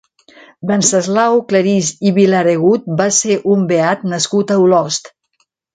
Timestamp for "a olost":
4.59-5.17